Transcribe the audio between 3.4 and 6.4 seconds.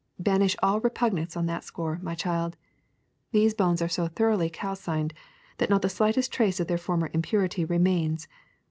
bones are so thoroughly calcined that not the slightest